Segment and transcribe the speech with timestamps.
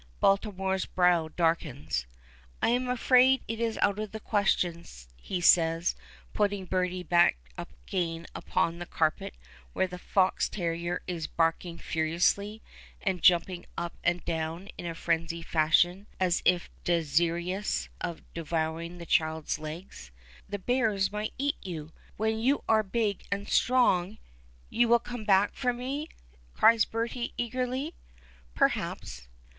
[0.19, 2.07] Baltimore's brow darkens.
[2.59, 4.83] "I am afraid it is out of the question,"
[5.15, 5.93] he says,
[6.33, 9.35] putting Bertie back again upon the carpet
[9.73, 12.63] where the fox terrier is barking furiously
[12.99, 19.05] and jumping up and down in a frenzied fashion as if desirous of devouring the
[19.05, 20.09] child's legs.
[20.49, 21.91] "The bears might eat you.
[22.17, 24.17] When you are big and strong"
[24.71, 26.09] "You will come back for me?"
[26.55, 27.93] cries Bertie, eagerly.
[28.55, 29.27] "Perhaps."